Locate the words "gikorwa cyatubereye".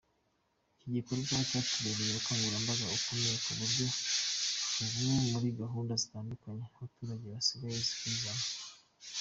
0.97-2.09